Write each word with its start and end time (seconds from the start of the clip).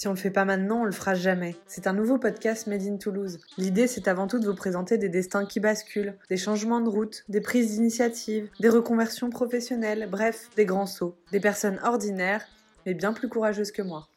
Si 0.00 0.08
on 0.08 0.12
ne 0.12 0.16
le 0.16 0.22
fait 0.22 0.30
pas 0.30 0.46
maintenant, 0.46 0.80
on 0.80 0.84
le 0.84 0.92
fera 0.92 1.12
jamais. 1.12 1.56
C'est 1.66 1.86
un 1.86 1.92
nouveau 1.92 2.16
podcast 2.16 2.66
Made 2.66 2.86
in 2.86 2.96
Toulouse. 2.96 3.38
L'idée, 3.58 3.86
c'est 3.86 4.08
avant 4.08 4.28
tout 4.28 4.38
de 4.38 4.46
vous 4.46 4.54
présenter 4.54 4.96
des 4.96 5.10
destins 5.10 5.44
qui 5.44 5.60
basculent, 5.60 6.14
des 6.30 6.38
changements 6.38 6.80
de 6.80 6.88
route, 6.88 7.22
des 7.28 7.42
prises 7.42 7.72
d'initiative, 7.72 8.48
des 8.60 8.70
reconversions 8.70 9.28
professionnelles, 9.28 10.08
bref, 10.10 10.48
des 10.56 10.64
grands 10.64 10.86
sauts. 10.86 11.18
Des 11.32 11.40
personnes 11.40 11.78
ordinaires, 11.84 12.46
mais 12.86 12.94
bien 12.94 13.12
plus 13.12 13.28
courageuses 13.28 13.72
que 13.72 13.82
moi. 13.82 14.08